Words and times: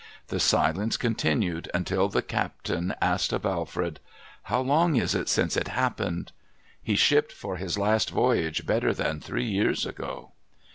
The 0.29 0.39
silence 0.39 0.97
continued 0.97 1.69
until 1.75 2.09
the 2.09 2.23
captain 2.23 2.95
asked 3.03 3.31
of 3.31 3.45
Alfred,—' 3.45 3.99
How 4.49 4.59
long 4.59 4.95
is 4.95 5.13
it 5.13 5.29
since 5.29 5.55
it 5.55 5.67
happened 5.67 6.31
}''He 6.81 6.95
shij)pcd 6.95 7.31
for 7.31 7.57
his 7.57 7.77
last 7.77 8.09
voyage 8.09 8.65
better 8.65 8.95
than 8.95 9.19
three 9.19 9.45
years 9.45 9.85
ago.' 9.85 10.31